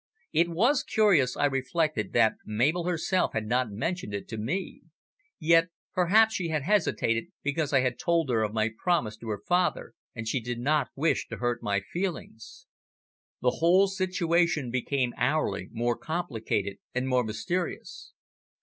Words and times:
It 0.33 0.49
was 0.49 0.81
curious, 0.81 1.37
I 1.37 1.45
reflected, 1.45 2.11
that 2.13 2.37
Mabel 2.43 2.85
herself 2.85 3.33
had 3.33 3.45
not 3.45 3.69
mentioned 3.69 4.15
it 4.15 4.27
to 4.29 4.37
me. 4.39 4.81
Yet 5.37 5.67
perhaps 5.93 6.33
she 6.33 6.47
had 6.47 6.63
hesitated, 6.63 7.25
because 7.43 7.71
I 7.71 7.81
had 7.81 7.99
told 7.99 8.31
her 8.31 8.41
of 8.41 8.51
my 8.51 8.71
promise 8.75 9.15
to 9.17 9.29
her 9.29 9.43
father, 9.45 9.93
and 10.15 10.27
she 10.27 10.39
did 10.41 10.57
not 10.57 10.89
wish 10.95 11.27
to 11.27 11.37
hurt 11.37 11.61
my 11.61 11.81
feelings. 11.81 12.65
The 13.43 13.57
whole 13.59 13.85
situation 13.87 14.71
became 14.71 15.13
hourly 15.17 15.69
more 15.71 15.95
complicated 15.95 16.77
and 16.95 17.07
more 17.07 17.23
mysterious. 17.23 18.13